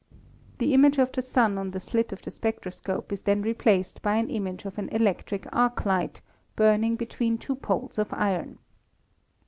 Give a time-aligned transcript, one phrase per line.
[0.57, 4.15] The image of the Sun on the slit of the spectroscope is then replaced by
[4.15, 6.21] an image of an electric arc light,
[6.55, 8.57] burning between two poles of iron.